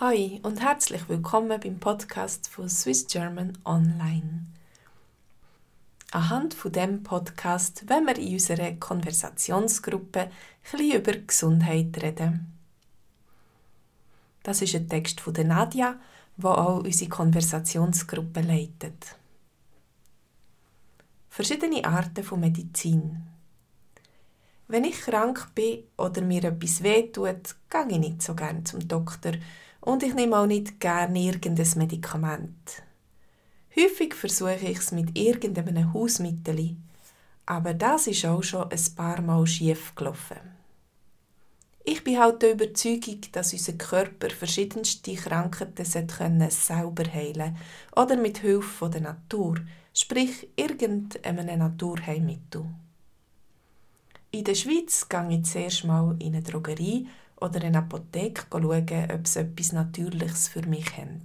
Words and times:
Hi 0.00 0.40
und 0.44 0.62
herzlich 0.62 1.10
willkommen 1.10 1.60
beim 1.60 1.78
Podcast 1.78 2.48
von 2.48 2.70
Swiss 2.70 3.06
German 3.06 3.58
Online. 3.66 4.46
Anhand 6.10 6.54
von 6.54 6.72
dem 6.72 7.02
Podcast 7.02 7.86
wollen 7.86 8.06
wir 8.06 8.16
in 8.16 8.32
unserer 8.32 8.72
Konversationsgruppe 8.76 10.30
ein 10.62 10.94
über 10.94 11.12
Gesundheit 11.12 12.02
reden. 12.02 12.50
Das 14.42 14.62
ist 14.62 14.74
ein 14.74 14.88
Text 14.88 15.20
von 15.20 15.34
Nadia, 15.48 16.00
wo 16.38 16.48
auch 16.48 16.78
unsere 16.78 17.10
Konversationsgruppe 17.10 18.40
leitet. 18.40 19.16
Verschiedene 21.28 21.84
Arten 21.84 22.24
von 22.24 22.40
Medizin. 22.40 23.22
Wenn 24.70 24.84
ich 24.84 25.00
krank 25.00 25.48
bin 25.56 25.82
oder 25.96 26.22
mir 26.22 26.44
etwas 26.44 26.80
wehtut, 26.84 27.56
gehe 27.68 27.88
ich 27.88 27.98
nicht 27.98 28.22
so 28.22 28.36
gerne 28.36 28.62
zum 28.62 28.86
Doktor 28.86 29.32
und 29.80 30.04
ich 30.04 30.14
nehme 30.14 30.38
auch 30.38 30.46
nicht 30.46 30.78
gerne 30.78 31.18
irgendein 31.18 31.66
Medikament. 31.76 32.80
Häufig 33.76 34.14
versuche 34.14 34.54
ich 34.62 34.78
es 34.78 34.92
mit 34.92 35.18
irgendeinem 35.18 35.92
Hausmittel, 35.92 36.76
aber 37.46 37.74
das 37.74 38.06
ist 38.06 38.24
auch 38.24 38.44
schon 38.44 38.70
ein 38.70 38.94
paar 38.94 39.20
Mal 39.22 39.44
schief 39.44 39.92
gelaufen. 39.96 40.38
Ich 41.82 42.04
bin 42.04 42.20
halt 42.20 42.40
der 42.42 42.52
Überzeugung, 42.52 43.22
dass 43.32 43.52
unser 43.52 43.72
Körper 43.72 44.30
verschiedenste 44.30 45.16
Krankheiten 45.16 46.06
können 46.06 46.48
selber 46.48 47.12
heilen 47.12 47.56
oder 47.96 48.16
mit 48.16 48.38
Hilfe 48.38 48.88
der 48.88 49.00
Natur, 49.00 49.56
sprich 49.92 50.48
irgendeinem 50.54 51.58
Naturheilmittel. 51.58 52.66
In 54.32 54.44
der 54.44 54.54
Schweiz 54.54 55.08
gehe 55.08 55.28
ich 55.30 55.44
zuerst 55.44 55.84
mal 55.84 56.14
in 56.20 56.34
eine 56.34 56.42
Drogerie 56.42 57.08
oder 57.40 57.62
eine 57.62 57.78
Apotheke 57.78 58.44
schauen, 58.50 59.10
ob 59.10 59.26
sie 59.26 59.40
etwas 59.40 59.72
Natürliches 59.72 60.46
für 60.46 60.64
mich 60.66 60.96
haben. 60.96 61.24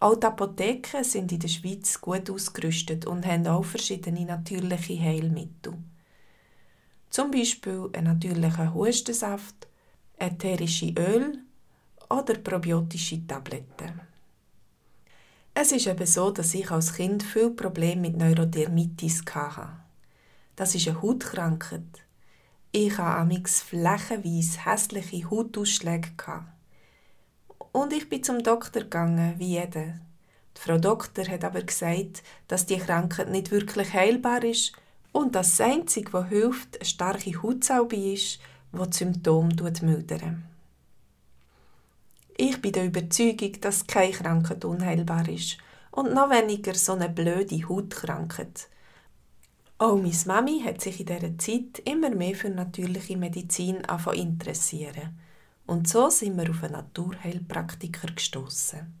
Auch 0.00 0.16
die 0.16 0.26
Apotheken 0.26 1.04
sind 1.04 1.30
in 1.30 1.38
der 1.38 1.48
Schweiz 1.48 2.00
gut 2.00 2.28
ausgerüstet 2.28 3.06
und 3.06 3.24
haben 3.24 3.46
auch 3.46 3.64
verschiedene 3.64 4.24
natürliche 4.24 5.00
Heilmittel. 5.00 5.74
Zum 7.10 7.30
Beispiel 7.30 7.88
einen 7.92 8.14
natürlichen 8.14 8.74
Hustensaft, 8.74 9.68
ätherische 10.18 10.92
Öl 10.98 11.38
oder 12.10 12.34
probiotische 12.34 13.26
Tabletten. 13.26 14.00
Es 15.54 15.72
ist 15.72 15.86
eben 15.86 16.06
so, 16.06 16.30
dass 16.30 16.54
ich 16.54 16.70
als 16.70 16.94
Kind 16.94 17.22
viel 17.22 17.50
Probleme 17.50 18.02
mit 18.02 18.16
Neurodermitis 18.16 19.24
hatte. 19.32 19.87
Das 20.58 20.74
ist 20.74 20.88
eine 20.88 21.00
Hautkrankheit. 21.00 22.02
Ich 22.72 22.98
hatte 22.98 23.20
amix 23.20 23.60
flächenweise 23.60 24.64
hässliche 24.64 25.30
Hautausschläge. 25.30 26.10
Und 27.70 27.92
ich 27.92 28.08
bin 28.08 28.24
zum 28.24 28.42
Doktor 28.42 28.80
gegangen, 28.80 29.36
wie 29.38 29.50
jeder. 29.50 30.00
Die 30.56 30.60
Frau 30.60 30.78
Doktor 30.78 31.28
hat 31.28 31.44
aber 31.44 31.62
gesagt, 31.62 32.24
dass 32.48 32.66
die 32.66 32.78
Krankheit 32.78 33.30
nicht 33.30 33.52
wirklich 33.52 33.92
heilbar 33.92 34.42
ist 34.42 34.72
und 35.12 35.36
dass 35.36 35.58
das 35.58 35.60
Einzige, 35.60 36.12
was 36.12 36.28
hilft, 36.28 36.74
eine 36.74 36.84
starke 36.84 37.40
Hautsalbe 37.40 37.94
ist, 37.94 38.40
die 38.72 38.82
die 38.84 38.96
Symptome 38.96 39.54
mildern. 39.82 40.42
Ich 42.36 42.60
bin 42.60 42.72
der 42.72 42.86
Überzeugung, 42.86 43.60
dass 43.60 43.86
keine 43.86 44.10
Krankheit 44.10 44.64
unheilbar 44.64 45.28
ist 45.28 45.58
und 45.92 46.12
noch 46.12 46.30
weniger 46.30 46.74
so 46.74 46.94
eine 46.94 47.08
blöde 47.08 47.68
Hautkrankheit. 47.68 48.68
Auch 49.80 49.96
meine 49.96 50.12
Mami 50.26 50.60
hat 50.64 50.80
sich 50.80 50.98
in 50.98 51.06
dieser 51.06 51.38
Zeit 51.38 51.78
immer 51.84 52.10
mehr 52.10 52.34
für 52.34 52.50
natürliche 52.50 53.16
Medizin 53.16 53.84
interessieren. 54.12 55.16
Und 55.66 55.86
so 55.86 56.10
sind 56.10 56.36
wir 56.36 56.50
auf 56.50 56.64
einen 56.64 56.72
Naturheilpraktiker 56.72 58.08
gestoßen. 58.12 58.92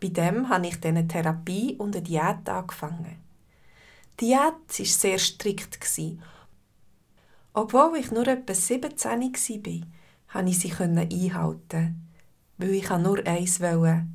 Bei 0.00 0.08
dem 0.08 0.48
habe 0.48 0.66
ich 0.66 0.80
dann 0.80 0.96
eine 0.96 1.06
Therapie 1.06 1.76
und 1.76 1.94
eine 1.94 2.02
Diät 2.02 2.48
angefangen. 2.48 3.16
Die 4.18 4.26
Diät 4.26 4.54
war 4.78 4.86
sehr 4.86 5.18
strikt. 5.18 5.78
Obwohl 7.54 7.98
ich 7.98 8.10
nur 8.10 8.26
etwa 8.26 8.54
17 8.54 9.20
war, 9.20 9.86
konnte 10.32 10.50
ich 10.50 10.58
sie 10.58 10.72
einhalten, 10.72 12.08
weil 12.58 12.70
ich 12.70 12.90
nur 12.90 13.24
eins 13.24 13.60
wollte, 13.60 14.06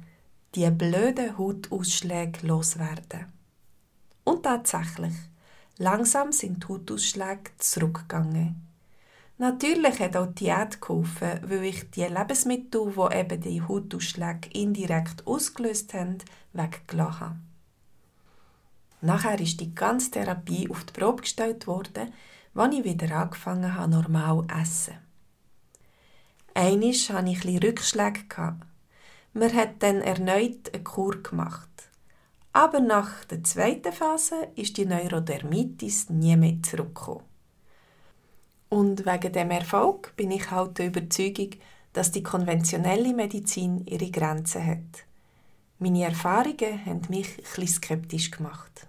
die 0.53 0.69
blöden 0.69 1.37
Hautausschläge 1.37 2.45
loswerden. 2.45 3.31
Und 4.25 4.43
tatsächlich, 4.43 5.13
Langsam 5.81 6.31
sind 6.31 6.61
die 6.61 6.67
Hautausschläge 6.67 7.49
zurückgegangen. 7.57 8.67
Natürlich 9.39 9.99
hat 9.99 10.15
auch 10.15 10.27
die 10.27 10.43
Diät 10.43 10.79
geholfen, 10.79 11.39
weil 11.41 11.63
ich 11.63 11.89
die 11.89 12.03
Lebensmittel, 12.03 12.93
die 12.95 13.17
eben 13.17 13.41
die 13.41 13.61
Hautausschläge 13.63 14.47
indirekt 14.53 15.25
ausgelöst 15.25 15.95
haben, 15.95 16.19
weggelassen 16.53 17.19
habe. 17.19 17.35
Nachher 19.01 19.39
ist 19.39 19.59
die 19.59 19.73
ganze 19.73 20.11
Therapie 20.11 20.69
auf 20.69 20.83
die 20.83 20.93
Probe 20.93 21.23
gestellt 21.23 21.65
worden, 21.65 22.13
als 22.53 22.75
ich 22.75 22.83
wieder 22.83 23.17
angefangen 23.17 23.73
habe, 23.73 23.89
normal 23.89 24.45
zu 24.47 24.55
essen. 24.55 24.97
Einmal 26.53 26.93
hatte 26.93 27.31
ich 27.31 27.43
ein 27.43 27.57
Rückschläge. 27.57 28.55
Man 29.33 29.53
hat 29.55 29.81
dann 29.81 30.01
erneut 30.01 30.71
eine 30.75 30.83
Kur 30.83 31.23
gemacht. 31.23 31.70
Aber 32.53 32.81
nach 32.81 33.23
der 33.25 33.43
zweiten 33.43 33.93
Phase 33.93 34.49
ist 34.55 34.77
die 34.77 34.85
Neurodermitis 34.85 36.09
nie 36.09 36.35
mehr 36.35 36.61
zurückgekommen. 36.61 37.23
Und 38.67 39.05
wegen 39.05 39.33
dem 39.33 39.51
Erfolg 39.51 40.15
bin 40.15 40.31
ich 40.31 40.51
halt 40.51 40.77
der 40.77 40.87
Überzeugung, 40.87 41.51
dass 41.93 42.11
die 42.11 42.23
konventionelle 42.23 43.13
Medizin 43.13 43.85
ihre 43.85 44.11
Grenzen 44.11 44.65
hat. 44.65 45.05
Meine 45.79 46.03
Erfahrungen 46.03 46.85
haben 46.85 47.01
mich 47.09 47.39
etwas 47.39 47.75
skeptisch 47.75 48.31
gemacht. 48.31 48.87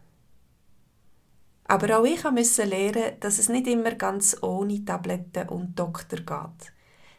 Aber 1.65 1.99
auch 1.99 2.05
ich 2.05 2.23
musste 2.31 2.65
lernen, 2.65 3.19
dass 3.21 3.39
es 3.39 3.49
nicht 3.49 3.67
immer 3.67 3.93
ganz 3.93 4.37
ohne 4.43 4.85
Tabletten 4.85 5.49
und 5.49 5.79
Doktor 5.79 6.19
geht. 6.19 6.73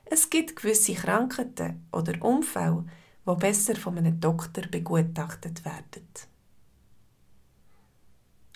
Es 0.06 0.30
gibt 0.30 0.58
gewisse 0.58 0.94
Krankheiten 0.94 1.88
oder 1.92 2.22
Unfälle, 2.22 2.86
die 3.28 3.36
besser 3.36 3.76
von 3.76 3.98
einem 3.98 4.20
Doktor 4.20 4.64
begutachtet 4.70 5.66
werden. 5.66 6.08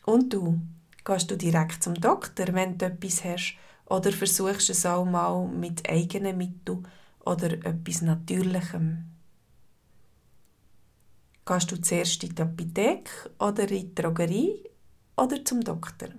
Und 0.08 0.32
du? 0.32 0.62
Gehst 1.04 1.30
du 1.30 1.36
direkt 1.36 1.84
zum 1.84 1.94
Doktor, 1.96 2.54
wenn 2.54 2.78
du 2.78 2.86
etwas 2.86 3.26
hast? 3.26 3.58
Oder 3.88 4.14
versuchst 4.14 4.70
du 4.70 4.72
es 4.72 4.86
auch 4.86 5.04
mal 5.04 5.46
mit 5.50 5.90
eigenen 5.90 6.38
Mitteln 6.38 6.88
oder 7.26 7.52
etwas 7.52 8.02
Natürlichem? 8.02 9.04
Gehst 11.46 11.72
du 11.72 11.82
zuerst 11.82 12.24
in 12.24 12.36
die 12.36 12.42
Apotheke 12.42 13.32
oder 13.38 13.70
in 13.70 13.90
die 13.90 13.96
Drogerie 13.96 14.64
oder 15.18 15.44
zum 15.44 15.60
Doktor? 15.60 16.10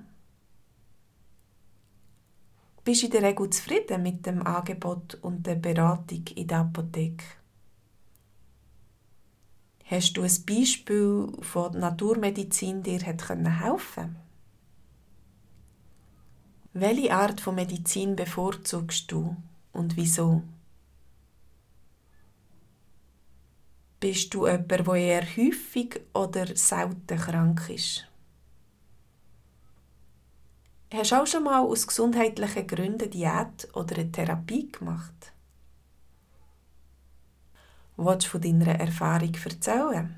Bist 2.85 3.03
du 3.03 3.07
in 3.07 3.13
der 3.13 3.23
Regel 3.23 3.49
zufrieden 3.49 4.03
mit 4.03 4.27
dem 4.27 4.47
Angebot 4.47 5.15
und 5.23 5.47
der 5.47 5.55
Beratung 5.55 6.27
in 6.35 6.47
der 6.47 6.59
Apotheke? 6.59 7.38
Hast 9.91 10.19
du 10.19 10.23
ein 10.23 10.45
Beispiel 10.47 11.33
von 11.41 11.73
der 11.73 11.81
Naturmedizin 11.81 12.83
dir 12.83 13.01
hat 13.07 13.27
helfen 13.27 14.17
Welche 16.75 17.15
Art 17.15 17.41
von 17.41 17.55
Medizin 17.55 18.15
bevorzugst 18.15 19.11
du 19.11 19.35
und 19.73 19.97
wieso? 19.97 20.43
Bist 23.99 24.35
du 24.35 24.47
jemand, 24.47 24.71
der 24.71 24.95
eher 24.95 25.37
häufig 25.37 26.03
oder 26.13 26.55
selten 26.55 27.17
krank 27.17 27.71
ist? 27.71 28.07
Hast 30.93 31.13
du 31.13 31.23
auch 31.23 31.27
schon 31.27 31.45
mal 31.45 31.63
aus 31.63 31.87
gesundheitlichen 31.87 32.67
Gründen 32.67 33.11
Diät 33.11 33.67
oder 33.73 33.97
eine 33.97 34.13
Therapie 34.13 34.71
gemacht? 34.71 35.33
Willst 38.01 38.27
du 38.27 38.31
von 38.31 38.41
deiner 38.41 38.79
Erfahrung 38.79 39.35
erzählen? 39.45 40.15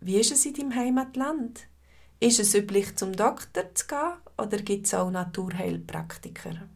Wie 0.00 0.16
ist 0.16 0.32
es 0.32 0.44
in 0.46 0.54
deinem 0.54 0.74
Heimatland? 0.74 1.68
Ist 2.18 2.40
es 2.40 2.54
üblich, 2.54 2.96
zum 2.96 3.12
Doktor 3.12 3.72
zu 3.72 3.86
gehen 3.86 4.14
oder 4.36 4.56
gibt 4.58 4.86
es 4.86 4.94
auch 4.94 5.12
Naturheilpraktiker? 5.12 6.68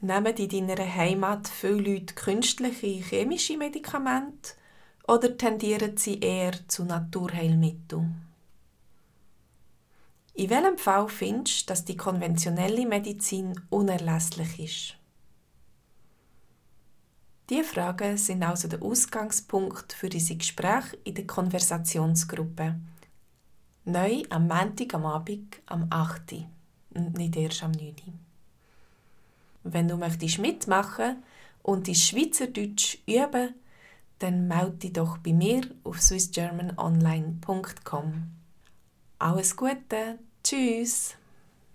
Nehmen 0.00 0.36
in 0.36 0.68
deiner 0.68 0.94
Heimat 0.94 1.48
viele 1.48 1.94
Leute 1.94 2.14
künstliche 2.14 2.86
chemische 2.86 3.56
Medikamente 3.56 4.52
oder 5.08 5.36
tendieren 5.36 5.96
sie 5.96 6.20
eher 6.20 6.54
zu 6.68 6.84
Naturheilmitteln? 6.84 8.22
In 10.34 10.50
welchem 10.50 10.78
Fall 10.78 11.08
findest 11.08 11.62
du, 11.62 11.72
dass 11.72 11.84
die 11.84 11.96
konventionelle 11.96 12.86
Medizin 12.86 13.60
unerlässlich 13.68 14.60
ist? 14.60 14.98
Diese 17.48 17.64
Fragen 17.64 18.18
sind 18.18 18.42
also 18.42 18.68
der 18.68 18.82
Ausgangspunkt 18.82 19.94
für 19.94 20.10
unsere 20.12 20.38
Gespräche 20.38 20.98
in 21.04 21.14
der 21.14 21.26
Konversationsgruppe. 21.26 22.74
Neu 23.86 24.22
am 24.28 24.48
Montag 24.48 24.92
am 24.92 25.06
Abend 25.06 25.56
am 25.64 25.86
8. 25.88 26.44
und 26.94 27.16
nicht 27.16 27.36
erst 27.36 27.62
am 27.62 27.72
9. 27.72 27.94
Wenn 29.64 29.88
du 29.88 29.96
möchtest 29.96 30.40
mitmachen 30.40 31.22
und 31.62 31.86
die 31.86 31.94
Schweizerdeutsch 31.94 32.98
üben, 33.06 33.54
dann 34.18 34.46
melde 34.46 34.76
dich 34.76 34.92
doch 34.92 35.16
bei 35.18 35.32
mir 35.32 35.62
auf 35.84 36.02
swissgermanonline.com. 36.02 38.30
Alles 39.20 39.56
Gute, 39.56 40.18
tschüss! 40.44 41.17